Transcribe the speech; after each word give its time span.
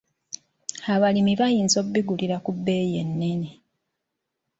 Abalimi 0.93 1.33
bayinza 1.39 1.75
okubigulira 1.81 2.35
ku 2.43 2.49
bbeeyi 2.55 2.93
ennene. 3.03 3.49